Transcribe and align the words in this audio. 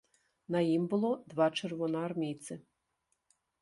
На 0.55 0.59
ім 0.77 0.87
было 0.95 1.11
два 1.35 1.47
чырвонаармейцы. 1.61 2.53